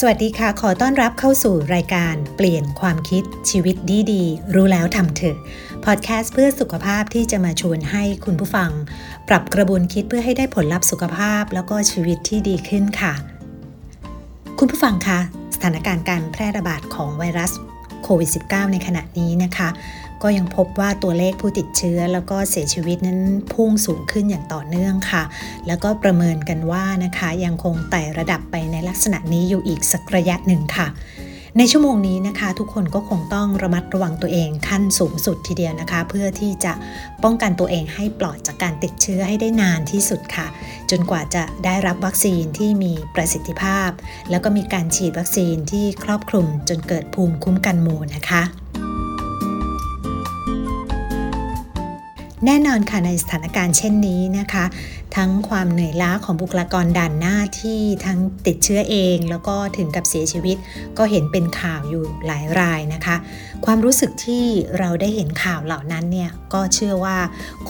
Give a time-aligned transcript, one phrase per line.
[0.00, 4.24] สวัสดีค่ะ ขอต้อนรับเข้าสู่รายการเปลี่ยนความคิดชีวิตดีดี
[4.54, 5.36] รู้แล้วทำเถอะ
[5.84, 8.70] พอดแคสต์เพื่อสุขภาพที่จะมาชวนให้คุณผู้ฟัง
[9.28, 13.12] ปรับกระบวนคิดเพื่อให้ได้ผลลัพธ์สุขภาพแล้วก็ชีวิตที่ดีขึ้นค่ะ
[14.58, 15.18] คุณผู้ฟังคะ
[15.54, 17.52] สถานการณ์การแพร่ระบาดของไวรัส
[18.02, 19.68] โควิด -19 ในขณะนี้นะคะ
[20.22, 23.20] ก็ยังพบว่าตัวเลขผู้ติดเชื้อ แล้วก็เสียชีวิตนั้น
[23.52, 25.22] พุ่งสูงขึ้นอย่างต่อเนื่องค่ะ
[25.66, 30.88] แล้วก็ประเมินกันว่านะคะยังคงไต่ระดับไปในลักษณะนี้อยู่อีกสักระยะหนึ่งค่ะ
[31.56, 36.72] ในชั่วโมงนี้นะคะ ทุกคนก็คงต้องระมัดระวังตัวเองขั้นสูงสุดทีเดียวนะคะ เพื่อที่จะ
[37.22, 40.46] ป้องกันตัวเองให้ปลอดจากการติดเชื้อให้ได้นานที่สุดค่ะ
[40.90, 43.90] จนกว่าจะได้รับวัคซีนที่มีประสิทธิภาพ
[44.30, 48.42] แล้วก็มีการฉีดวัคซีนที่ครอบคลุมจนเกิดภูมิคุ้มกันหมู่นะคะ
[52.46, 54.64] แน่นอนค่ะในสถานการณ์เช่นนี้นะคะ
[55.16, 60.56] ทั้งความเหนื่อยล้าของบุคลากรด่านหน้าที่ทั้งติดเชื้อเอง แล้วก็ถึงกับเสียชีวิต
[60.98, 63.16] ก็เห็นเป็นข่าวอยู่หลายรายนะคะ
[63.64, 64.44] ความรู้สึกที่
[64.78, 67.18] เราได้เห็นข่าวเหล่านั้นเนี่ยก็เชื่อว่า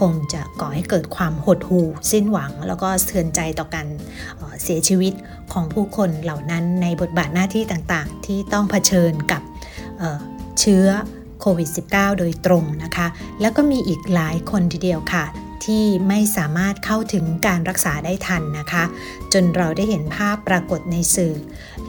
[0.00, 3.86] คงจะก่อให้เกิดความหดหู่สิ้นหวัง แล้วก็เทือนใจต่อการ
[4.62, 5.12] เสียชีวิต
[5.52, 9.42] ของผู้คนเหล่านั้นในบทบาทหน้าที่ต่างๆ ที่ต้องเผชิญกับ
[10.60, 10.86] เชื้อ
[11.40, 13.06] โควิด -19 โดยตรงนะคะ
[13.40, 15.24] แล้วก็มีอีกหลายคนทีเดียวค่ะ
[15.64, 18.84] ที่ไม่สามารถเข้าถึงการรักษาได้ทันนะคะ
[19.32, 21.34] จนเราได้เห็นภาพปรากฏในสื่อ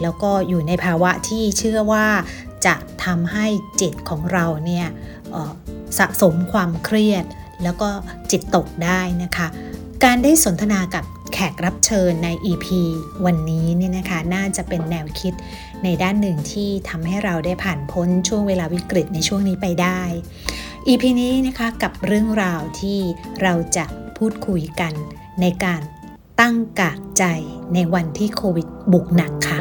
[0.02, 2.08] แล้วก็อยู่ในภาวะที่เชื่อว่า
[2.66, 3.45] จะทำให้
[3.81, 4.88] จิตของเราเนี่ย
[5.97, 7.25] สะสมความเครียด
[7.64, 7.89] แล้วก็
[8.31, 9.47] จิตตกได้นะคะ
[10.03, 11.03] การได้สนทนากับ
[11.34, 12.68] แขกรับเชิญใน EP
[13.26, 15.34] วันนี้เนี่ยนะคะน่าจะเป็นแนวคิด
[15.84, 20.02] ในด้านหนึ่งที่ทำให้เราได้ผ่านพ้นช่วงเวลาวิกฤตในช่วงนี้ไปได้
[20.88, 23.00] EP นี้นะคะกับเรื่องราวที่
[23.42, 23.86] เราจะ
[24.18, 24.94] พูดคุยกัน
[25.42, 25.82] ในการ
[26.40, 27.24] ตั้งกาดใจ
[27.74, 29.60] ในวันที่โควิดบุกหนักค่ะ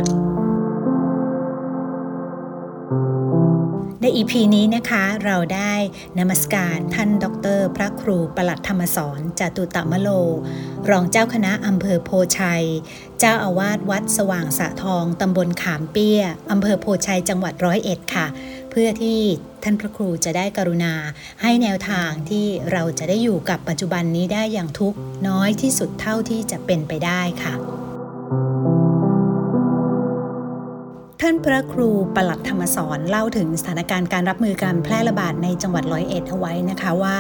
[4.19, 5.75] EP นี้นะคะเราได้
[6.19, 7.27] นมัสการท่านด
[7.59, 10.09] ร พระครูประหลัดธรรมสอนจตุตมโล
[10.91, 12.65] รองเจ้าคณะอำเภอโพชัย
[13.19, 18.27] เจ้าอาวาสวัดสว่างสะทองตำบลขามเปี้ยอำเภอโพชัยจังหวัดร้อยเอ็ดค่ะ
[18.71, 19.21] เพื่อที่
[19.63, 20.95] ท่านพระครูจะได้กรุณา
[21.43, 24.95] ให้แนวทางที่เราจะได้อยู่กับปัจจุบันนี้ได้อย่างทุก
[25.29, 37.17] น้อยที่สุดเท่าที่จะเป็นไปได้ค่ะานพระครูประหลัดธรรมสอนเล่าถึงสถานการณ์การรับมือการแพร่ระบาดในจังหวัดร้อยเอ็ดเอาไว้นะคะว่า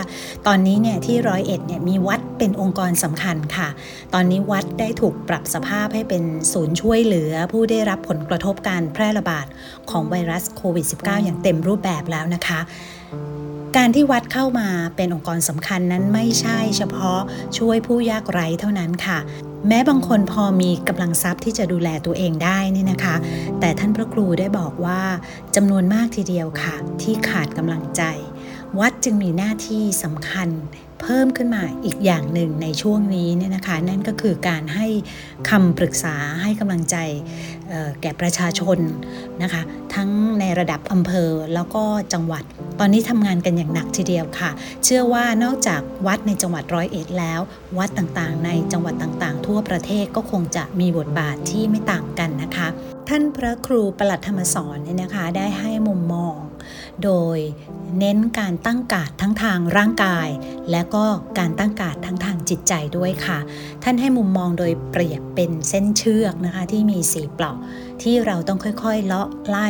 [0.46, 3.68] ตอนนี้เนี่ยที่ร้อยเอ็ดเนี่ยมีวัดเป็นองค์กรสำคัญค่ะ
[4.14, 9.46] ตอนนี้วัดได้ถูกปรับสภาพให้เป็นศูนย์ช่วยเหลือ ผู้ได้รับผลกระทบการแพร่ระบาด
[9.90, 12.60] ของไวรัสโควิด -19 อย่างเต็มรูปแบบแล้วนะคะ
[13.76, 17.20] การที่วัดเข้ามาเป็นองค์กรสำคัญนั้นไม่ใช่เฉพาะ
[17.58, 19.18] ช่วยผู้ยากไร้เท่านั้นค่ะ
[19.68, 23.16] แม้บางคนพอมีกำลังทรัพย์ที่จะดูแลตัวเองได้นี่นะคะ
[23.60, 25.02] แต่ท่านพระครูได้บอกว่า
[25.56, 28.02] จำนวนมากทีเดียวค่ะ ที่ขาดกำลังใจ
[28.78, 30.48] วัดจึงมีหน้าที่สำคัญ
[31.00, 34.86] เพิ่มขึ้นมาอีกอย่างหนึ่งในช่วงนี้เนี่ยนะคะ นั่นก็คือการให้
[35.48, 36.96] คำปรึกษาให้กำลังใจ
[38.02, 38.78] แก่ประชาชน
[39.42, 39.62] นะคะ
[39.94, 42.44] ทั้งในระดับอำเภอแล้วก็จังหวัด
[42.80, 44.50] ตอนนี้ทำงานกันอย่างหนักทีเดียวค่ะ
[44.84, 47.40] เชื่อว่านอกจากวัดในจังหวัดร้อยเอ็ดแล้ว
[47.78, 52.68] วัดต่างๆ ในจังหวัดต่างๆ ทั่วประเทศก็คงจะมีบทบาทที่ไม่ต่างกันนะคะ
[53.08, 56.34] ท่านพระครูประหลัดธรรมสอนเนี่ยนะคะ ได้ให้มุมมอง
[57.04, 57.38] โดย
[57.98, 60.28] เน้นการตั้งกาดทั้งทางร่างกาย
[60.70, 61.04] และก็
[61.38, 63.38] การตั้งกาดทั้งทางจิตใจด้วยค่ะ
[63.82, 67.56] ท่านให้มุมมองโดยเปรียบเป็นเส้นเชือกนะคะที่มีสีเปลาะ
[68.02, 69.68] ที่เราต้องค่อยๆ เลาะไล่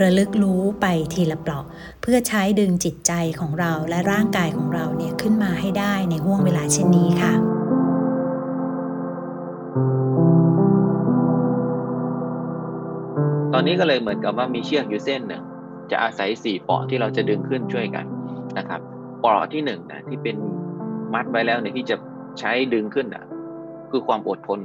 [0.00, 1.64] ระลึกรู้ไปทีละเปลาะ
[2.02, 7.34] เพื่อใช้ดึงจิตใจของเราและร่างกายของเราเนี่ยขึ้นมาให้ได้ในห่วงเวลาเช่นนี้ค่ะ
[13.52, 15.42] ตอนนี้ก็เลยเหมือนกับว่ามีเชือกอยู่เส้นหนึ่ง
[15.90, 18.04] จะอาศัยสี่ปอที่เราจะดึงขึ้นช่วยกัน
[18.58, 18.80] นะครับ
[19.24, 20.36] ปอที่หนึ่งนะที่เป็น
[21.14, 21.96] มัดไว้แล้วเนี่ยที่จะ
[22.38, 23.24] ใช้ดึงขึ้นอะ
[23.90, 24.60] คือความอดทน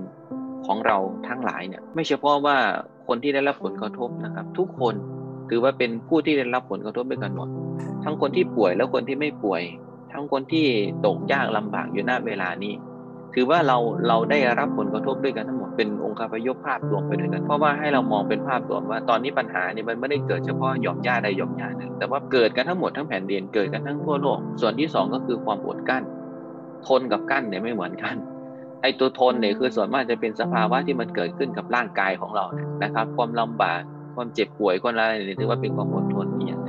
[0.66, 2.58] ของเราทั้งหลายเนี่ยไม่เฉพาะว่า
[3.08, 4.96] คนที่ได้รับผลกระทบนะครับ ทุกคน
[5.50, 7.50] ถือว่าเป็นผู้ที่ได้รับผลกระทบด้วยกันหมด
[8.04, 9.62] ทั้งคนที่ป่วยแล้วคนที่ไม่ป่วย
[10.12, 10.66] ทั้งคนที่
[11.06, 12.74] ตกยากลำบากอยู่หน้าเวลานี้
[13.34, 13.78] ถือว่าเรา
[14.08, 26.04] เราได้รับผลกระทบด้วยกันทั้งหมด เป็นองค์คาพยพภาพรวมไปด้วยกันเพราะว่าให้เรามองเป็นภาพรวมว่าตอนนี้ปัญหานี่มันไม่ได้เกิดเฉพาะหย่อมย่าใดหย่อมย่าหนึ่งแต่ว่าเกิดกันทั้งหมดทั้งแผ่นดินเกิดกันทั้งทั่วโลก ส่วนที่ 2 ก็คือความอดกั้น
[26.88, 28.16] ทนกับกั้นเนี่ยไม่เหมือนกัน
[28.82, 33.82] ไอ้ตัวทนเนี่ยคือส่วนมากจะเป็นสภาวะที่มันเกิดขึ้นกับร่างกายของเราเนี่ยนะครับ ความลำบาก
[34.16, 36.69] ความเจ็บป่วยความอะไรเนี่ยถือว่าเป็นความอดทนอย่างน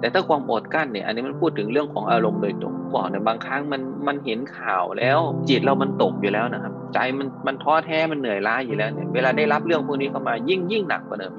[0.00, 11.32] แต่ถ้าความอดกั้นเนี่ยอันนี้มันพูดถึงเรื่องของอารมณ์โดยตรงบอกเนี่ยบางครั้งมันมันเห็นข่าวแล้วจิตเรามันตกอยู่แล้วนะครับ ใจมันมันท้อแท้มันเหนื่อยล้าอยู่แล้วเนี่ยเวลาได้รับเรื่องพวกนี้เข้ามายิ่งยิ่งหนักกว่าเดิม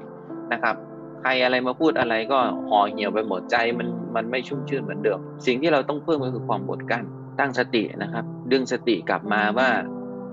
[0.52, 0.74] นะครับ
[1.20, 2.38] ใครอะไรมาพูดอะไรก็
[2.68, 7.04] ห่อเหี่ยวไปหมดใจมันมันไม่ชุ่มชื่นเหมือนเดิม สิ่งที่เราต้องเพิ่มก็คือความอดกั้น
[7.38, 9.68] ตั้งสตินะครับ ดึงสติกลับมาว่า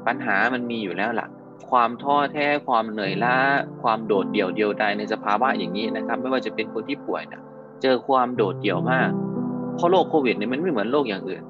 [0.07, 1.27] ปัญหามันมีอยู่แล้วล่ะ
[1.71, 3.35] ความท้อแท้ความเหนื่อยล้า
[3.83, 7.41] ความโดดเดี่ยวเดียวดายในสภาวะอย่างนี้นะครับ ไม่ว่าจะเป็นคนที่ป่วยนะ
[7.81, 9.09] เจอความโดดเดี่ยวมาก
[9.75, 11.43] เพราะโรคโควิดเนี่ยมันไม่เหมือนโรคอย่างอื่น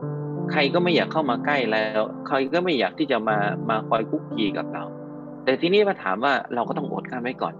[0.52, 3.38] ใครก็ไม่อยากเข้ามาใกล้แล้ว ใครก็ไม่อยากที่จะมา
[3.70, 4.84] มาคอยคุกคีกับเรา
[5.44, 7.54] แต่ทีนี้มาถามว่าเราก็ต้องอดกั้นไว้ก่อน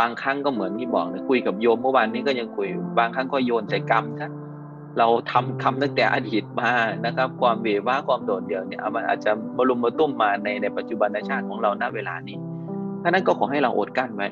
[0.00, 2.68] บางครั้งก็เหมือนที่บอกนะคุยกับโยมเมื่อวานนี้ก็ยังคุย
[2.98, 4.30] บางครั้งก็โยนใส่กรรมครับ
[4.98, 6.70] เราทำคำตั้งแต่อดีตมา
[7.06, 12.36] นะครับ ความเวว่าความโดดเดี่ยวเนี่ยมันอาจจะมารุมมาตุ้มมาในในปัจจุบันชาติของเราณเวลานี้
[13.02, 14.28] ท่านั้นก็ขอให้เราอดกั้นไว้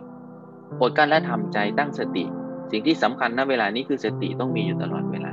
[0.83, 2.25] อดกั้นและทำใจตั้งสติ
[2.71, 5.33] สิ่งที่สำคัญณเวลานี้คือสติต้องมีอยู่ตลอดเวลา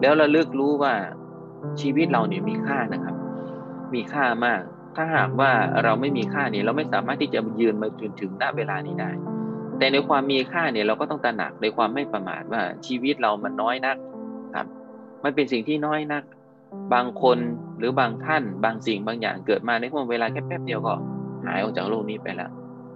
[0.00, 0.94] แล้วเราเลือกรู้ว่า
[1.80, 3.16] ชีวิตเราเนี่ยมีค่านะครับ
[3.94, 4.60] มีค่ามาก
[4.96, 5.50] ถ้าหากว่า
[5.84, 9.10] เราไม่มีค่าเนี่ยเราไม่สามารถที่จะยืนมาจนถึงณเวลานี้ได้
[9.78, 13.96] แต่ในความมีค่าเนี่ยเราก็ต้องตระหนักในความไม่ประมาทว่าชีวิตเรามันน้อยนัก
[14.54, 14.66] ครับ
[15.24, 16.22] มันเป็นสิ่งที่น้อยนัก
[16.94, 17.38] บางคน
[17.78, 20.94] หรือบางท่าน บางสิ่งบางอย่างเกิดมาในห่วงเวลาแค่แป๊บเดียวก็
[21.44, 22.50] หายออกจากโลกนี้ไปแล้ว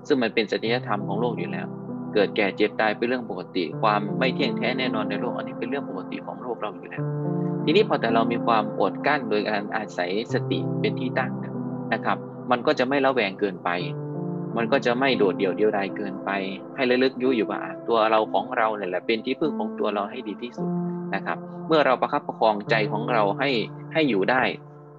[0.06, 1.66] ซึ่งมันเป็นสัจธรรมของโลกอยู่แล้ว
[2.14, 7.02] เกิดแก่เจ็บตายเป็นเรื่องปกติ ความไม่เที่ยงแท้แน่นอนในโลกอันนี้เป็นเรื่องปกติของโลกเราอยู่แล้ว
[7.64, 11.32] ทีนี้พอแต่เรามีความอดกั้นโดยการอาศัยสติเป็นที่ตั้ง
[11.92, 12.18] นะครับ
[12.50, 13.70] มันก็จะไม่ละแวงเกินไป
[14.56, 16.30] มันก็จะไม่โดดเดี่ยวเดียวดายเกินไป
[16.76, 20.70] ให้ระลึกยุ่อยู่ว่าตัวเราของเราเนี่ยแหละเป็นที่พึ่งของตัวเราให้ดีที่สุด
[21.14, 21.38] นะครับ
[21.68, 23.50] เมื่อเราประคับประคองใจของเราให้
[23.92, 24.42] ให้อยู่ได้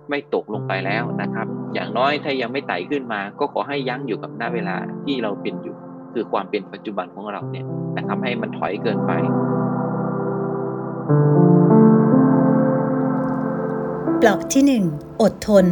[0.10, 4.76] ไม่ตกลงไปแล้วนะครับ อย่างน้อยถ้ายังไม่ไต่ขึ้นมา ก็ขอให้ยั้งอยู่กับหน้าเวลา
[5.06, 5.76] ที่เราเป็นอยู่
[6.18, 7.66] คือความเป็นปัจจุบันของเราเนี่ย
[7.98, 9.12] นะครับให้มันถอยเกินไป
[14.22, 15.66] ปลอกที่ 1 อดทน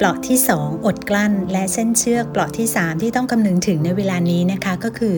[0.00, 5.16] ปลอกที่ 2 อดกลั้น และเส้นเชือกปลอกที่ 3 ที่ต้องคำนึงถึงในเวลานี้นะคะก็คือ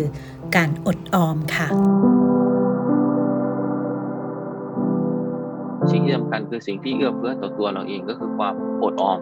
[0.56, 1.68] การอดออมค่ะ
[5.90, 9.18] สิ่งที่สำคัญคือสิ่งที่เอื้อเฟื้อต่อตัวเราเองก็คือความอดออม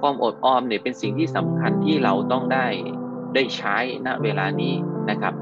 [0.00, 2.66] ความอดออมเนี่ยเป็นสิ่งที่สำคัญที่เราต้องได้
[3.34, 3.76] ได้ใช้
[4.06, 4.74] ณเวลานี้
[5.10, 5.34] นะครับ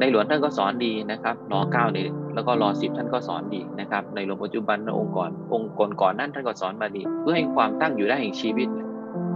[0.00, 2.04] ในหลวงท่านก็สอนดีนะครับรอเก้าเนี่ย
[2.34, 5.22] แล้วก็รอสิบท่านก็สอนดีนะครับ ในหลวงปัจจุบันองค์ก่
[5.52, 8.68] องค์ก่อนก่อนนั้นท่านก็สอนมาดี เพื่อให้ความตั้งอยู่ได้แห่งชีวิต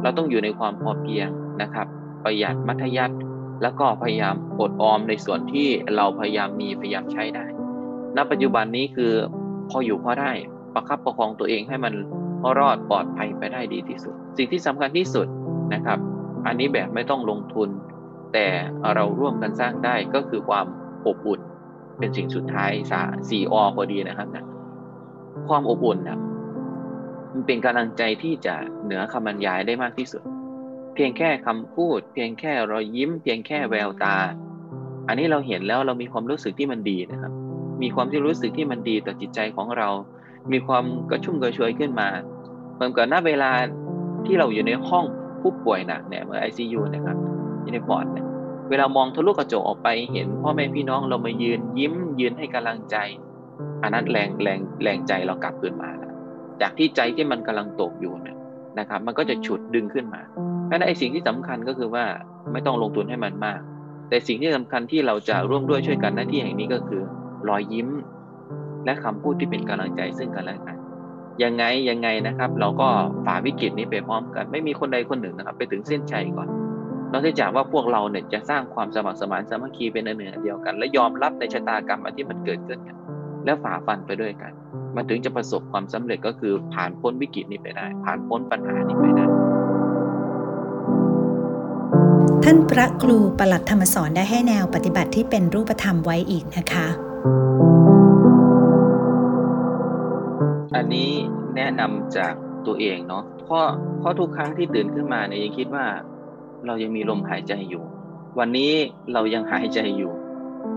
[0.02, 1.28] เราต้องอยู่ในความพอเพียง
[1.62, 1.86] นะครับ
[2.24, 3.16] ประหยัดมัธยัติ
[3.62, 7.46] แล้วก็พยายามอดออมในส่วนที่เราพยายามมีพยายามใช้ได้
[8.16, 9.12] ณ ปัจจุบันนี้คือ
[9.70, 10.30] พออยู่พอได้
[10.74, 11.92] ประคับประคองตัวเองให้มัน
[12.58, 15.26] รอดปลอดภัยไปได้ดีที่สุด สิ่งที่สำคัญที่สุด
[15.74, 15.98] นะครับ
[16.46, 17.68] อันนี้แบบไม่ต้องลงทุน
[18.34, 18.46] แต่
[18.94, 20.66] เราร่วมกันสร้างได้ก็คือความ
[21.06, 21.40] อบอุ่น
[21.98, 24.44] เป็นสิ่งสุดท้ายสาสี่อพอดีนะครับนะ
[25.48, 26.18] ความอบอุ่นนะ
[27.32, 28.54] มันเป็นกำลังใจที่จะ
[28.84, 30.22] เหนือคำบรรยายได้มากที่สุด
[30.94, 34.16] เพียงแค่คำพูด เพียงแค่รอยยิ้ม เพียงแค่แววตา
[35.08, 37.32] อันนี้เราเห็นแล้วเรามีความรู้สึกที่มันดีนะครับ
[37.82, 39.88] มีความที่รู้สึกที่มันดีต่อจิตใจของเรา
[40.52, 42.08] มีความกระชุ่มกระชวยขึ้นมา
[42.74, 43.50] เหมือนกับณเวลา
[44.26, 45.04] ที่เราอยู่ในห้อง
[45.40, 47.16] ผู้ป่วยหนักเนี่ยเมื่อ ICU นะครับ
[47.64, 48.26] อยู่ในปอดเนี่ย
[48.70, 52.96] เวลามองทะลุกระจกออกไปเห็นพ่อแม่พี่น้องเรามายืนยิ้มยืนให้กำลังใจ
[53.82, 56.12] อันนั้นแรงแรงแรงใจเรากลับคืนมาแล้ว
[56.60, 58.36] จากที่ใจที่มันกำลังตกอยู่เนี่ย
[58.78, 60.20] นะครับ มันก็จะฉุดดึงขึ้นมา
[60.66, 62.04] เพราะนั้นไอ้สิ่งที่สำคัญก็คือว่า
[62.52, 63.60] ไม่ต้องลงทุนให้มันมาก
[64.08, 67.02] แต่สิ่งที่สำคัญที่เราจะร่วมด้วยช่วยกันหน้าที่แห่งนี้ก็คือ
[67.48, 67.88] รอยยิ้ม
[68.84, 70.76] และคำพูดที่เป็นกำลังใจซึ่งกันและกัน
[71.42, 72.88] ยังไงยังไงนะครับ เราก็
[73.26, 76.48] ฝ่าวิกฤตนี้ไปพร้อมกัน ไม่มีคนใดคนหนึ่งนะครับ ไปถึงเส้นชัยก่อน
[77.14, 82.96] นอกจากว่าพวกเราเนี่ยจะสร้างความสมัครสมานสามัคคีเป็นอันหนึ่งอันเดียวกัน และยอมรับในชะตากรรมอันที่มันเกิดขึ้นกัน
[83.44, 84.52] แล้วฝ่าฟันไปด้วยกัน
[84.96, 89.26] มันถึงจะประสบความสำเร็จก็คือผ่านพ้นวิกฤตนี้ไปได้ ผ่านพ้นปัญหานี้ไปได้
[92.44, 96.86] ท่านพระครูประหลัดธรรมสอนได้ให้แนวปฏิบัติที่เป็นรูปธรรมไว้อีกนะคะ
[100.76, 101.10] อันนี้
[101.56, 102.32] แนะนำจาก
[102.66, 103.64] ตัวเองเนาะเพราะ
[103.98, 105.86] เพราะทุกครั้งที่ตื่นขึ้นมาเนี่ยยังคิดว่า
[106.66, 107.82] เรายังมีลมหายใจอยู่
[108.38, 108.72] วันนี้
[109.12, 110.12] เรายังหายใจอยู่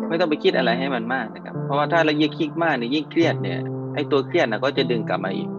[0.07, 3.59] ไม่ต้องไปคิดอะไรให้มันมากนะครับ เพราะว่าถ้าเรายิ่งคิดมากเนี่ยยิ่งเครียดเนี่ย
[3.93, 5.49] ไอ้ตัวเครียดนะก็จะดึงกลับมาอีก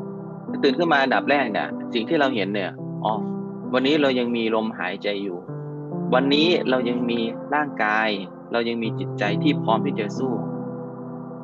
[0.63, 2.71] ตื่นขึ้นมาอันดับแรกเนี่ยสิ่งที่เราเห็นเนี่ย
[3.05, 3.15] อ๋อ
[3.73, 5.39] วันนี้เรายังมีลมหายใจอยู่
[6.15, 7.21] วันนี้เรายังมี
[7.55, 8.09] ร่างกาย
[8.53, 10.35] เรายังมีจิตใจที่พร้อมที่จะสู้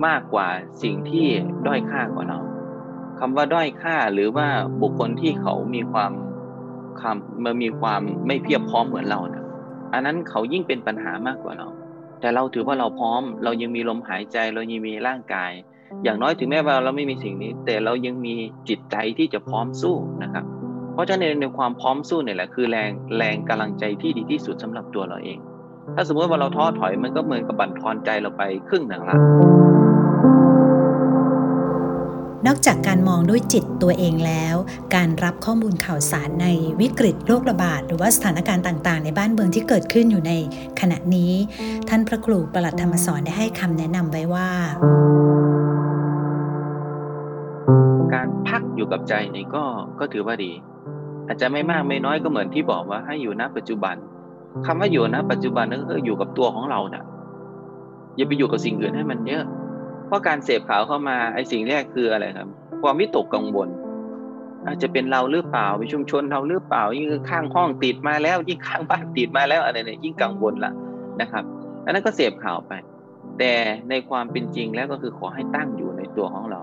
[0.07, 0.49] มากกว่า
[0.83, 1.29] สิ่งที่
[1.67, 2.41] ด้อยค่ากว่าเรา
[3.19, 4.49] คำว่าด้อยค่าหรือว่า
[4.81, 6.13] บุคคลที่เขามีความ
[7.01, 9.45] คำมันมีความไม่เพียบพร้อมเหมือนเรานะ
[9.93, 11.69] อันนั้นเขายิ่งเป็นปัญหามากกว่าเรา
[12.21, 15.53] แต่เราถือว่าเราพร้อม เรายังมีลมหายใจ เรายังมีร่างกาย
[16.05, 18.35] อย่างน้อยถึงแม้ว่าเราไม่มีสิ่งนี้ แต่เรายังมี
[18.69, 20.45] จิตใจที่จะพร้อมสู้นะครับ
[20.95, 25.39] เพราะฉะนั้นในความพร้อมสู้เนี่ยแหละคือแรงแรงกำลังใจที่ดีที่สุดสำหรับตัวเราเอง
[25.95, 29.17] ถ้าสมมติว่าเราท้อถอยมันก็เหมือนกับบั่นทอนใจเราไปครึ่งหนึ่งละ
[32.47, 34.57] นอกจากการมองด้วยจิตตัวเองแล้ว
[34.95, 36.47] การรับข้อมูลข่าวสารใน
[36.81, 40.33] วิกฤตโรคระบาด หรือว่าสถานการณ์ต่างๆ ในบ้านเมืองที่เกิดขึ้นอยู่ใน
[40.81, 41.33] ขณะนี้
[41.89, 44.49] ท่านพระครูประหลัดธรรมสอนได้ให้คำแนะนำไว้ว่า
[48.15, 49.65] การพักอยู่กับใจนี่ก็
[50.01, 50.53] ก็ถือว่าดี
[51.27, 53.97] อาจจะไม่มากไม่น้อยก็เหมือนที่บอกว่าให้อยู่ณปัจจุบัน
[54.67, 57.05] คำว่าอยู่ณปัจจุบันนั่นก็คืออยู่กับตัวของเราเน่ะ
[58.17, 59.45] อย่าไปอยู่กับสิ่งอื่นให้มันเยอะ
[60.15, 62.49] ราะการเสพข่าวเข้ามาไอ้สิ่งแรกคืออะไรครับ
[62.83, 63.69] ความวิตกกังวล
[64.67, 70.73] อาจจะเป็นเราหรือเปล่าวิชุมชนเราหรือเปล่ายิ่งข้างห้องติดมาแล้ว ยิ่งข้างบ้านติดมาแล้วอะไรเนี่ยยิ่งกังวลละ
[71.21, 71.45] นะครับ
[71.85, 72.73] อันนั้นก็เสพข่าวไป
[73.39, 73.53] แต่
[73.91, 76.61] ในความเป็นจริงแล้วก็คือขอให้ตั้งอยู่ในตัวของเรา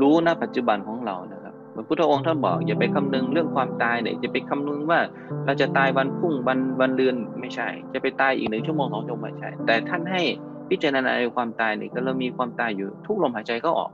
[0.00, 5.00] รู้ณปัจจุบันของเรานะครับเหมือนพุทธองค์ท่านบอกอย่าไปคำนึงเรื่องความตายเนี่ยจะไปคำนึงว่า
[5.46, 10.22] เราจะตายวันพุ่งวันวันเรือนไม่ใช่ จะไปตายอีกหนึ่งชั่วโมงสองชั่วโมงไม่ใช่ แต่ท่านให้
[10.70, 13.90] พิจารณาในความตายนี่ก็เรามีความตายอยู่ทุกลมหายใจก็ออก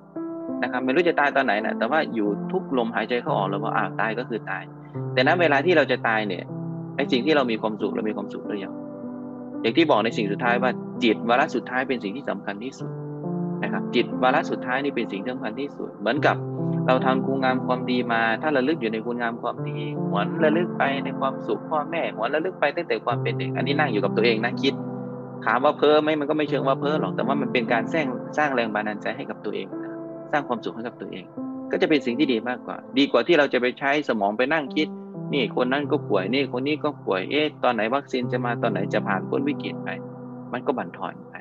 [0.63, 4.63] นะครับไม่รู้จะตายตอนไหนนะแต่ว่าอยู่ทุกลมหายใจเข้าออกแล้วว่าอ่าตายก็คือตาย
[5.15, 6.45] แต่ณเวลาที่เราจะตายเนี่ย
[6.97, 8.75] ไอ้สิ่งที่เรามีความสุขเรามีความสุขหรือยัง
[9.63, 10.71] อย่างที่บอกในสิ่งสุดท้ายว่า
[11.05, 12.91] จิตวาระสุดท้ายเป็นสิ่งที่สำคัญที่สุด
[13.63, 16.37] นะครับ จิตวาระสุดท้ายนี่เป็นสิ่งที่สำคัญที่สุด เหมือนกับ
[16.87, 19.79] เราทำคุณงามความดีมา ถ้าระลึกอยู่ในคุณงามความดี
[20.11, 24.75] หวนระลึกไปในความสุขพ่อแม่หวนระลึกไปตั้งแต่ความเป็นเด็ก อันนี้นั่งอยู่กับตัวเองนะคิด
[25.45, 28.07] ถามว่าเพ้อไหมมันก็ไม่เชิงว่าเพ้อหรอกแต่ว่ามันเป็นการสร้าง
[28.39, 29.93] สร้างแรงบันดาลใจให้กับตัวเองนะ
[30.33, 31.25] สร้างความสุขให้กับตัวเอง
[31.71, 34.89] ก็จะเป็นสิ่งที่ดีมากกว่า ดีกว่าที่เราจะไปใช้สมองไปนั่งคิด
[35.35, 39.89] นี่คนนั้นก็ป่วยนี่คนนี้ก็ป่วยเอ๊ะตอนไหนวัคซีนจะมาตอนไหนจะผ่านพ้นวิกฤตไป
[40.53, 41.35] มันก็บั่นทอนไป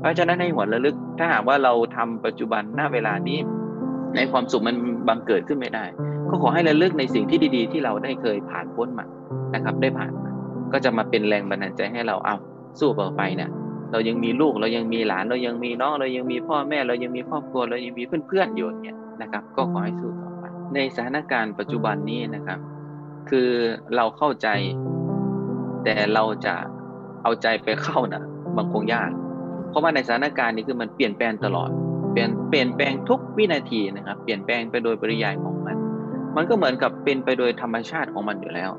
[0.00, 3.38] เพราะฉะนั้นให้หวระลึกถ้าหากว่าเราทำปัจจุบันหน้าเวลานี้
[4.16, 4.76] ในความสุขมัน
[5.08, 5.84] บังเกิดขึ้นไม่ได้
[6.28, 9.06] ก็ขอให้ระลึกในสิ่งที่ดี ๆ ที่เราได้เคยผ่านพ้นมา
[9.54, 10.30] นะครับ ได้ผ่านมา
[10.72, 12.36] ก็จะมาเป็นแรงบันดาลใจให้เราเอา
[12.80, 13.50] สู้ต่อไปเนี่ย
[13.92, 22.58] เรายังมีลูกเรายังมีหลานเรายังมีน้องเรายังมีพ่อแม่เรายังมีครอบครัวเรายังมีเพื่อนๆอยู่เนี่ยนะครับ ก็ขอให้สู้ต่อไป ในสถานการณ์ปัจจุบันนี้นะครับ
[23.30, 23.50] คือ
[23.96, 24.48] เราเข้าใจ
[25.84, 26.54] แต่เราจะ
[27.22, 28.22] เอาใจไปเข้านะ
[28.56, 29.10] บางคงยาก
[29.70, 31.70] เพราะว่าในสถานการณ์นี้คือมันเปลี่ยนแปลงตลอด
[32.12, 35.76] เปลี่ยนเปลี่ยนแปลงทุกวินาทีนะครับ เปลี่ยนแปลงไปโดยปริยายของมัน
[36.36, 38.70] มันก็เหมือนกับเป็นไปโดยธรรมชาติของมันอยู่แล้ว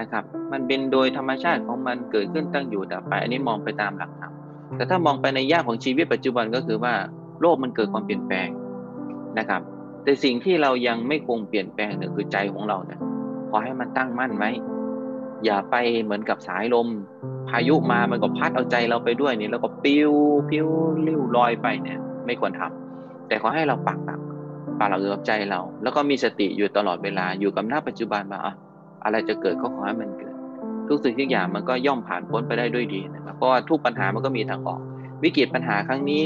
[0.00, 4.32] นะครับ มันเป็นโดยธรรมชาติของมันเกิดขึ้นตั้งอยู่ดับไป อันนี้มองไปตามหลักธรรม
[4.76, 6.94] แต่ถ้ามองไปในยากของชีวิตปัจจุบันก็คือว่า
[7.40, 8.48] โลกมันเกิดความเปลี่ยนแปลง
[9.38, 9.60] นะครับ
[10.04, 13.00] แต่สิ่งที่เรายังไม่คงเปลี่ยนแปลงเนี่ยคือใจของเราเนี่ย
[13.50, 14.50] ขอให้มันตั้งมั่นไว้
[15.44, 16.88] อย่าไปเหมือนกับสายลม
[17.48, 20.12] พายุมามันก็พัดเอาใจเราไปด้วยเนี่ยแล้วก็ปิ้ว
[20.50, 20.68] ปิ้ว
[21.06, 24.20] ลิ้วลอยไปเนี่ย ไม่ควรทำแต่ขอให้เราปักปัก
[24.78, 28.54] ปักหลักอยู่กับใจเรา แล้วก็มีสติอยู่ตลอดเวลาอยู่กับหน้าปัจจุบันมาอะ
[29.04, 30.34] อะไรจะเกิดก็ขอให้มันเกิด
[30.88, 34.80] ทุกสิ่งทุกอย่างมันก็ย่อมผ่านพ้นไปได้ด้วยดีนะครับเพราะว่าทุกปัญหามันก็มีทางออก
[35.22, 36.24] วิกฤตปัญหาครั้งนี้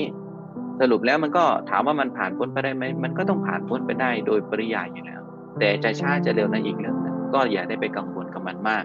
[0.81, 5.21] สรุปแล้วมันก็ถามว่ามันผ่านพ้นไปได้ไหมมันก็ต้องผ่านพ้นไปได้โดยปริยายอยู่แล้ว
[5.59, 8.85] แต่จะช้าจะเร็วนั่นอีกเรื่องนึงก็อย่าได้ไปกังวลกับมันมาก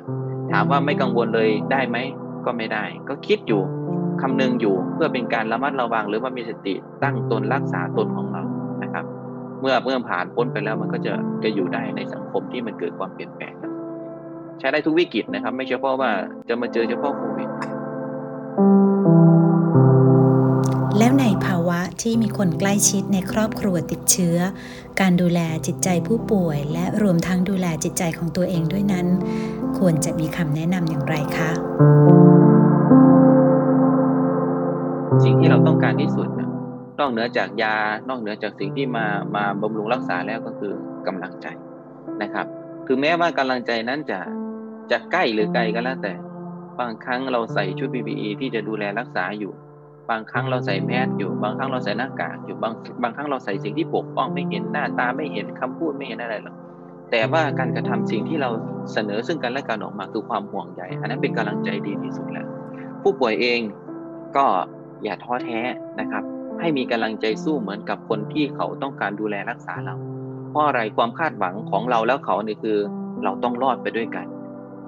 [0.52, 1.98] ถามว่าไม่กังวลเลยได้ไหม
[2.46, 3.62] ก็ไม่ได้ ก็คิดอยู่
[4.22, 8.44] คำนึงอยู่เพื่อเป็นการระมัดระวังหรือว่ามีสติตั้งตนรักษาตนของเรา
[8.84, 9.06] นะครับ
[9.62, 13.54] เมื่อเมื่อผ่านพ้นไปแล้วมันก็จะจะอยู่ได้ในสังคมที่มันเกิดความเปลี่ยนแปลง
[14.60, 16.12] ใช้ได้ทุกวิกฤตนะครับ ไม่เฉพาะว่า
[16.50, 17.50] จะมาเจอเฉพาะโควิด
[20.98, 24.38] แล้วในภาวะที่มีคนใกล้ชิดในครอบครัวติดเชื้อ
[25.02, 29.08] การดูแลจิตใจผู้ป่วย และรวมทั้งดูแลจิตใจของตัวเองด้วยนั้น
[29.78, 31.52] ควรจะมีคำแนะนำอย่างไรคะ
[35.24, 36.48] สิ่งที่เราต้องการที่สุดนะ
[37.00, 37.76] นอกเหนือจากยา
[38.10, 40.74] นอกเหนือจากสิ่งที่มามาบำรุงรักษาแล้วก็คือ
[41.08, 41.48] กำลังใจ
[42.22, 42.46] นะครับ
[42.88, 44.20] คือแม้ว่ากำลังใจนั้นจะ
[44.92, 46.14] จะใกล้หรือไกลก็แล้วแต่
[46.80, 49.54] บางครั้งเราใส่ชุด PPE ที่จะดูแลรักษาอยู่
[50.10, 56.56] บางครั้งเราใส่แมสอยู่ บางครั้งเราใส่หน้ากากอยู่ บางบางครั้งเราใส่สิ่งที่ปกป้องไม่เห็นหน้าตาไม่เห็นคำพูดไม่เห็นอะไรหรอก
[57.12, 58.50] แต่ว่าการกระทำสิ่งที่เรา
[58.94, 62.48] เสนอซึ่งกันและกันออกมาคือความห่วงใยอันนั้นเป็นกำลังใจดีที่สุดแล้ว
[63.04, 63.60] ผู้ป่วยเอง
[64.36, 64.46] ก็
[65.04, 65.60] อย่าท้อแท้
[66.00, 66.24] นะครับ
[66.60, 69.96] ให้มีกำลังใจสู้เหมือนกับคนที่เขาต้องการดูแลรักษาเรา
[70.50, 72.78] เพราะอะไรความคาดหวังของเราแล้วเขาเนี่ยคือ
[73.24, 74.26] เราต้องรอดไปด้วยกัน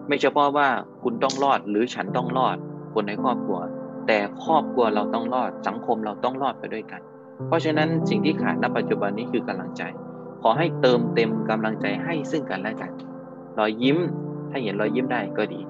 [0.07, 0.67] ไม่เฉพาะว่า
[1.03, 2.57] คุณต้องรอดหรือฉันต้องรอด
[2.93, 3.59] คนในครอบครัว
[4.07, 7.01] แต่ครอบครัวเราต้องรอด สังคมเราต้องรอดไปด้วยกัน
[7.47, 9.83] เพราะฉะนั้นสิ่งที่ขาดณปัจจุบันนี้คือกำลังใจ
[10.41, 12.91] ขอให้เติมเต็มกำลังใจให้ซึ่งกันและกัน
[13.59, 13.97] รอยยิ้ม
[14.51, 15.61] ถ้าเห็นรอยยิ้มได้ก็ดี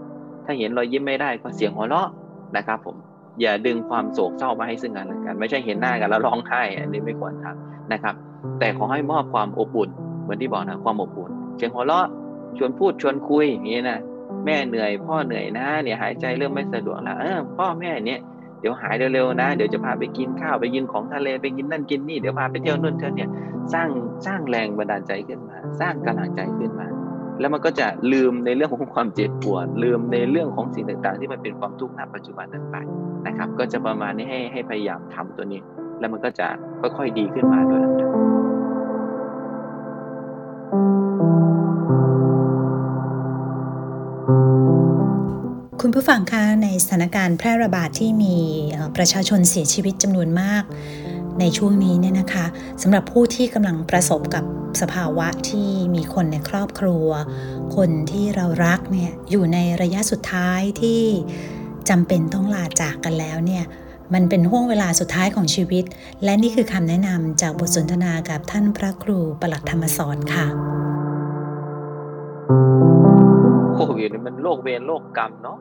[0.46, 2.10] ถ้าเห็นรอยยิ้มไม่ได้ก็เสียงหัวเราะ
[2.58, 2.96] นะครับผม
[3.42, 8.16] อย่าดึงความโศกเศร้ามาให้ซึ่งกันและกัน ไม่ใช่เห็นหน้ากันแล้วร้องไห้อันนี้ไม่ควรทำนะครับ
[8.60, 9.90] แต่ขอให้มอบความอบอุ่น
[10.22, 12.08] เหมือนที่บอกนะความอบอุ่นเชิงหัวเราะ
[12.58, 14.00] ชวนพูดชวนคุยอย่างนี้นะ
[14.45, 18.19] แม่เหนื่อยพ่อเหนื่อยนะเนี่ยหายใจเริ่มไม่สะดวกแล้วเออพ่อแม่เนี่ย
[18.60, 23.29] เดี๋ยวหายเร็วๆนะ เดี๋ยวจะพาไปกินข้าวไปกินของทะเลไปกินนั่นกินนี่เดี๋ยวพาไปเที่ยวนู่นเที่ยวเนี่ย
[23.74, 23.89] สร้าง
[24.25, 26.88] สร้างแรงบันดาลใจขึ้นมา สร้างกำลังใจขึ้นมา
[27.39, 32.75] แล้วมันก็จะลืมในเรื่องของความเจ็บปวด ลืมในเรื่องของสิ่งต่างๆ ที่มันเป็นความทุกข์ณปัจจุบันนั้นไป
[33.27, 35.62] นะครับ ก็จะประมาณนี้ให้ให้พยายามทำตัวนี้
[36.00, 36.48] แล้วมันก็จะ
[36.81, 38.40] ค่อยๆดีขึ้นมาโดยลำดับ
[45.86, 48.36] คุณผู้ฟังคะในสถานการณ์แพร่ระบาดที่มี
[48.96, 50.64] ประชาชนเสียชีวิตจำนวนมาก
[51.40, 52.46] ในช่วงนี้เนี่ยนะคะ
[52.82, 54.44] สำหรับผู้ที่กำลังประสบกับ
[54.82, 57.08] สภาวะที่มีคนในครอบครัว
[57.76, 61.04] คนที่เรารักเนี่ยอยู่ในระยะสุดท้ายที่
[61.90, 63.64] จำเป็นต้องลาจากกันแล้วเนี่ย
[64.14, 65.84] มันเป็นห่วงเวลาสุดท้ายของชีวิต
[66.24, 70.48] และนี่คือคำแนะนำจากบทสนทนากับท่านพระครูประหลัดธรรมสอนค่ะ
[72.90, 75.58] โควิดนี่มันโรคเวรโรคกรรมเนาะ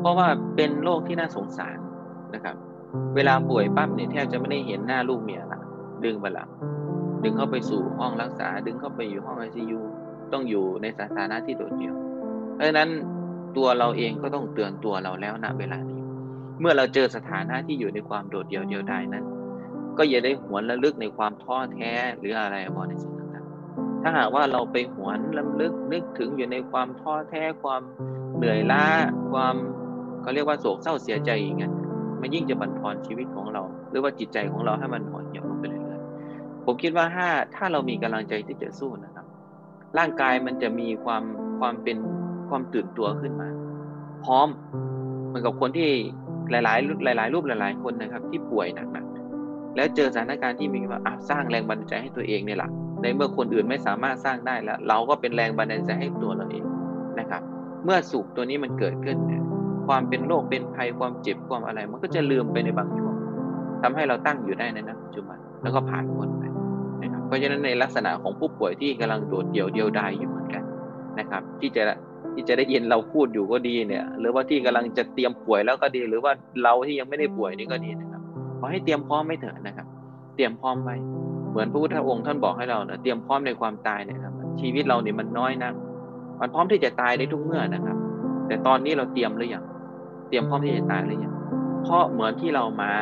[0.00, 1.78] เพราะว่าเป็นโรคที่น่าสงสาร
[2.34, 2.56] นะครับ
[3.14, 5.60] เวลาป่วยปั๊บเนี่ยแทบจะไม่ได้เห็นหน้าลูกเมียละ
[6.04, 6.46] ดึงไปละ
[7.24, 9.80] ดึงเข้าไปสู่ห้องรักษา ดึงเข้าไปอยู่ห้องไอซียู
[10.32, 11.94] ต้องอยู่ในสถานะที่โดดเดี่ยว
[12.54, 12.88] เพราะฉะนั้น
[13.56, 16.00] ตัวเราเองก็ต้องเตือนตัวเราแล้วณเวลานี้
[16.60, 19.24] เมื่อเราเจอสถานะที่อยู่ในความโดดเดี่ยวเดียวดายนั้น
[19.98, 23.17] ก็อย่าได้หวนระลึกในความท้อแท้หรืออะไรบอในสิ่ง
[24.02, 27.82] ถ้าหากว่าเราไปหวนลำลึกนึกถึงอยู่ในความท้อแท้ความ
[28.36, 28.84] เหนื่อยล้า
[29.32, 29.54] ความ
[30.22, 31.72] เขาเรียกว่าโศกเศร้าเสียใจอย่างเงี้ย
[32.20, 39.26] มันยิ่งจะบั่นทอนชีวิตของเรา หรือว่าจิตใจของเราให้มันห่อเหี่ยวลงไปเรื่อยๆผมคิดว่าถ้าถ้าเรามีกำลังใจที่จะสู้นะครับ
[39.98, 41.24] ร่างกายมันจะมีความ
[41.60, 41.98] ความเป็น
[42.48, 43.48] ความตื่นตัวขึ้นมา
[44.24, 44.48] พร้อม
[45.28, 45.90] เหมือนกับคนที่
[46.50, 51.00] หลาย ๆ หลาย ๆ รูปหลาย ๆ คนนะครับ ที่ป่วยหนักๆแล้วเจอสถานการณ์ที่มีว่า
[51.30, 52.70] สร้างแรงบันดาลใจให้ตัวเองเนี่ยแหละ
[53.02, 56.64] ในเมื่อคนอื่นไม่สามารถสร้างได้แล้ว เราก็เป็นแรงบันดาลใจให้ตัวเราเอง
[57.18, 57.42] นะครับ
[57.84, 59.42] เมื่อสุขตัวนี้มันเกิดขึ้นเนี่ย
[59.88, 63.14] ความเป็นโรคเป็นภัยความเจ็บความอะไร มันก็จะลืมไปในบางช่วง
[63.82, 66.42] ทำให้เราตั้งอยู่ได้ในณปัจจุบันแล้วก็ผ่านพ้นไป
[67.02, 70.62] นะครับเพราะฉะนั้นในลักษณะของผู้ป่วยที่กำลังโดดเดี่ยวเดียวดายอยู่เหมือนกัน
[71.18, 71.82] นะครับ ที่จะ
[72.34, 76.32] ที่จะได้ยินเราพูดอยู่ก็ดีเนี่ย หรือว่าที่กำลังจะเตรียมป่วยแล้วก็ดี หรือว่า
[76.62, 78.22] เราที่ยังไม่ได้ป่วยนี่ก็ดีนะครับ
[78.58, 79.86] ขอให้เตรียมพร้อมไม่เถอะนะครับ
[80.36, 80.96] เตรียมพร้อมไว้
[81.50, 85.70] เหมือนพระพุทธองค์ท่านบอกให้เราเตรียมพร้อมในความตายเนี่ยครับ ชีวิตเราเนี่ยมันน้อยนะ
[86.40, 87.96] มันพร้อมที่จะตายได้ทุกเมื่อนะครับ
[88.48, 89.64] แต่ตอนนี้เราเตรียมหรือยัง
[90.28, 91.34] เตรียมพร้อมที่จะตายหรือยัง
[91.82, 92.92] เพราะเหมือนที่เรามา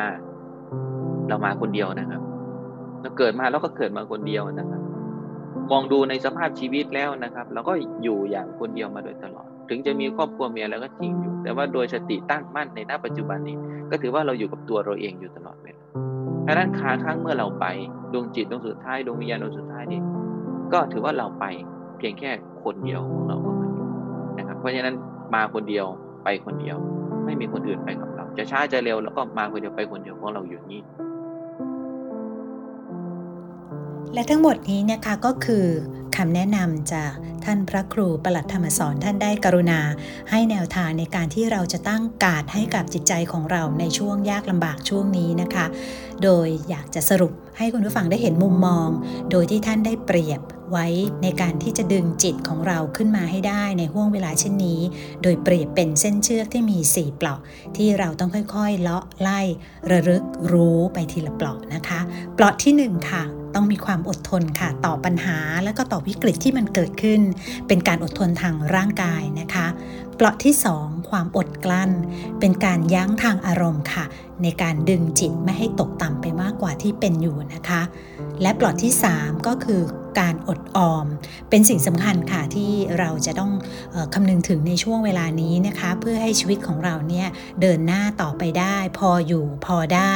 [1.29, 2.21] เรามาคนเดียวนะครับ
[3.01, 4.81] เราเกิดมาแล้วก็เกิดมาคนเดียวนะครับ
[5.71, 13.55] มองดูในสภาพชีวิตแล้วนะครับเราก็อยู่อย่างคนเดียวมาโดยตลอด ถึงจะมีครอบครัวเมียแล้วก็จริงอยู่ แต่ว่าโดยสติตั้งมั่นในหน้าปัจจุบันนี้
[13.91, 16.06] ก็ถือว่าเราอยู่กับตัวเราเองอยู่ตลอดเวลา
[16.47, 17.65] ดังนั้นคาครั้งเมื่อเราไป
[18.13, 20.01] ดวงจิตดวงสุดท้ายดวงวิญญาณดวงสุดท้ายนี่
[20.73, 21.45] ก็ถือว่าเราไป
[21.97, 22.31] เพียงแค่
[22.63, 23.79] คนเดียวของเราก็มาอ
[24.37, 24.95] นะครับ เพราะฉะนั้น
[25.35, 25.85] มาคนเดียว
[26.23, 26.77] ไปคนเดียว
[27.25, 30.81] ไม่มีคนอื่นไปกับเรา จะช้าจะเร็วแล้วก็มาคนเดียวไปคนเดียวของเราอยู่นี่
[34.13, 35.65] และทั้งหมดนี้นะคะก็คือ
[36.17, 37.13] คำแนะนำจาก
[37.45, 39.79] ท่านพระครูประหลัดธรรมสอนท่านได้กรุณา
[40.29, 45.65] ให้แนวทางในการที่เราจะตั้งการให้กับจิตใจของเราในช่วงยากลำบากช่วงนี้นะคะ
[46.23, 48.87] โดยอยากจะสรุปให้คุณผู้ฟังได้เห็นมุมมอง
[49.31, 50.87] โดยที่ท่านได้เปรียบ ไว้
[51.23, 54.79] ในการที่จะดึงจิตของเราขึ้นมาให้ได้ในห่วงเวลาเช่นนี้
[55.21, 57.39] โดยเปรียบเป็นเส้นเชือกที่มีสี่เปลาะ
[57.77, 59.39] ที่เราต้องค่อยๆ เลาะไล่
[59.91, 61.99] ระลึกรู้ไปทีละเปลาะนะคะ
[62.33, 63.23] เปลาะที่หนึ่งค่ะ
[63.55, 67.21] ต้องมีความอดทนค่ะต่อปัญหาและก็ต่อวิกฤตที่มันเกิดขึ้น
[67.67, 69.67] เป็นการอดทนทางร่างกายนะคะ
[70.15, 71.91] เปลาะที่ 2 ความอดกลั้น
[72.39, 74.05] เป็นการยั้งทางอารมณ์ค่ะ
[74.43, 77.81] ในการดึงจิตไม่ให้ตกต่ำไปมากกว่าที่เป็นอยู่นะคะ
[78.41, 79.81] และปลาะที่ 3 ก็คือ
[80.19, 81.05] การอดออม
[81.49, 83.51] เป็นสิ่งสำคัญค่ะที่เราจะต้อง
[83.93, 87.27] ออคำนึงถึงในช่วงเวลานี้นะคะ เพื่อให้ชีวิตของเราเนี่ย
[87.61, 90.15] เดินหน้าต่อไปได้ พออยู่พอได้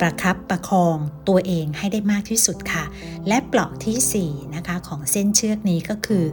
[0.00, 0.96] ประคับประคอง
[1.28, 2.84] ตัวเองให้ได้มากที่สุดค่ะ
[3.28, 6.24] และเปลาะที่4นะคะของเส้นเชือกนี้ก็คือ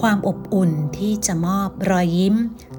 [0.00, 2.36] ความอบอุ่นที่จะมอบรอยยิ้ม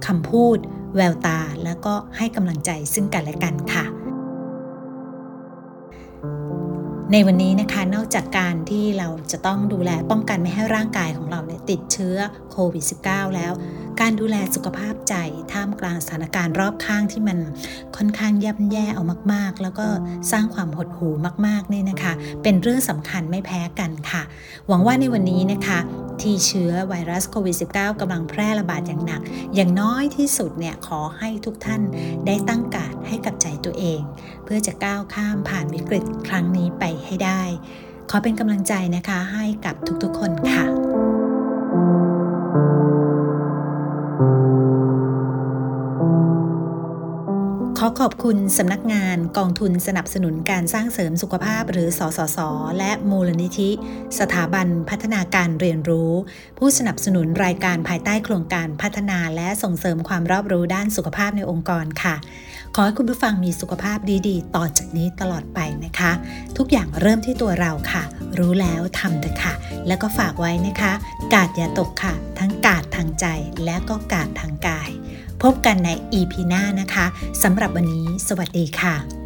[0.08, 0.58] คำพูด
[0.96, 3.86] แววตา แล้วก็ให้กำลังใจซึ่งกันและกันค่ะ
[7.14, 12.18] ในวันนี้นะคะนอกจากการที่เราจะต้องดูแลป้องกันไม่ให้ร่างกายของเราเนี่ยติดเชื้อ
[12.52, 13.54] โควิด -19 แล้ว
[14.02, 15.16] การดูแลสุขภาพใจ
[15.54, 17.38] ท่ามกลางสถานการณ์รอบข้างที่มัน
[17.98, 19.88] ค่อนข้างย่ำแย่เอามาก ๆ แล้วก็
[20.32, 21.14] สร้างความหดหู่
[21.48, 24.24] มากๆนี่นะคะ เป็นเรื่องสำคัญไม่แพ้กันค่ะ
[24.68, 25.80] หวังว่าในวันนี้นะคะ
[26.22, 29.22] ที่เชื้อไวรัสโควิด -19 กำลังแพร่ระบาดอย่างหนัก
[29.56, 31.82] อย่างน้อยที่สุดเนี่ยขอให้ทุกท่าน
[32.26, 34.02] ได้ตั้งการให้กับใจตัวเอง
[34.44, 37.42] เพื่อจะก้าวข้ามผ่านวิกฤตครั้งนี้ไปให้ได้
[38.10, 40.91] ขอเป็นกำลังใจนะคะให้กับทุกๆคนค่ะ
[48.00, 52.40] ขอบคุณสำนักงานกองทุนสนับสนุนการสร้างเสริมสุขภาพหรือสสส
[52.78, 53.70] และมูลนิธิ
[54.20, 56.12] สถาบันพัฒนาการเรียนรู้
[56.58, 62.16] ผู้สนับสนุนรายการภายใต้โครงการพัฒนาและส่งเสริมความรอบรู้ด้านสุขภาพในองค์กรค่ะ
[62.76, 66.12] ขอให้คุณผู้ฟังมีสุขภาพดีๆ ต่อจากนี้ตลอดไปนะคะ
[66.58, 68.04] ทุกอย่างเริ่มที่ตัวเราค่ะ
[68.38, 69.54] รู้แล้วทำเถอะค่ะ
[69.88, 70.94] แล้วก็ฝากไว้นะคะ
[71.34, 73.26] กาดอย่าตกค่ะ ทั้งกาดทางใจ
[73.66, 74.90] และก็กาดทางกาย
[75.44, 77.06] พบกันใน EP หน้านะคะ
[77.44, 79.21] สำหรับวันนี้ สวัสดีค่ะ